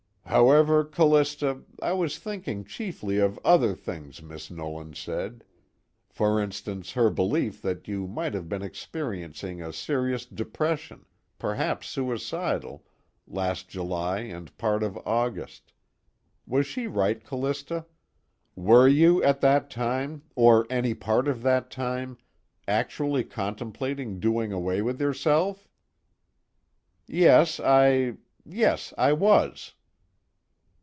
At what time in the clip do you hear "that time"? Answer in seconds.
19.41-20.23, 21.41-22.17